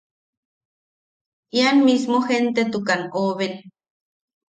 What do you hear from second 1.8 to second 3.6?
mismo gen- tetukan oben.